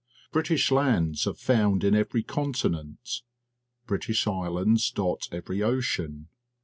British 0.31 0.71
lands 0.71 1.27
are 1.27 1.35
found 1.35 1.83
in 1.83 1.93
every 1.93 2.23
continent. 2.23 3.21
British 3.85 4.25
islands 4.25 4.89
dot 4.89 5.27
every 5.31 5.61
ocean. 5.61 6.27